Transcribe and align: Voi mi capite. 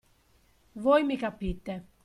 Voi 0.85 1.03
mi 1.03 1.15
capite. 1.15 1.83